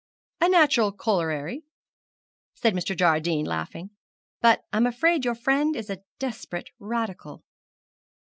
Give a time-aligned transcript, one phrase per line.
[0.41, 1.63] 'A natural corollary,'
[2.55, 2.97] said Mr.
[2.97, 3.91] Jardine, laughing.
[4.41, 7.43] 'But I'm afraid your friend is a desperate radical.'